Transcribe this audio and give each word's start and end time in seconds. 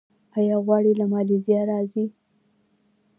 آیا 0.37 0.55
غوړي 0.65 0.93
له 0.99 1.05
مالیزیا 1.11 1.61
راځي؟ 1.71 2.05